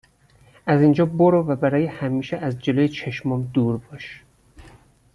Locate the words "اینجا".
0.81-1.05